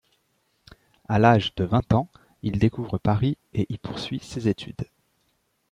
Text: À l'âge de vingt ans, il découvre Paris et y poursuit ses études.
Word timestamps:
À 1.07 1.19
l'âge 1.19 1.53
de 1.57 1.63
vingt 1.63 1.93
ans, 1.93 2.09
il 2.41 2.57
découvre 2.57 2.97
Paris 2.97 3.37
et 3.53 3.67
y 3.71 3.77
poursuit 3.77 4.17
ses 4.19 4.47
études. 4.47 4.87